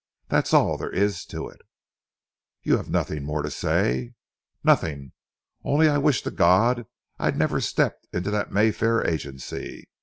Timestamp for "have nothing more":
2.77-3.43